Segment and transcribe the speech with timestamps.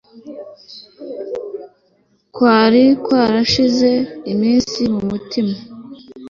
[2.35, 3.91] kwari kwarashinze
[4.31, 5.55] imizi mu mutima